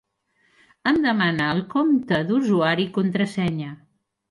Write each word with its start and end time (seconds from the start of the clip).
Em 0.91 0.97
demana 1.03 1.51
el 1.57 1.61
compte 1.75 2.23
d'usuari 2.33 2.87
i 2.87 2.91
contrasenya. 2.99 3.79